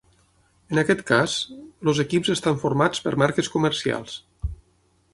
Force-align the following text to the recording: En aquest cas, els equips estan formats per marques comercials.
En 0.75 0.79
aquest 0.81 1.03
cas, 1.11 1.35
els 1.91 2.01
equips 2.05 2.33
estan 2.37 2.59
formats 2.65 3.07
per 3.07 3.15
marques 3.25 3.55
comercials. 3.59 4.21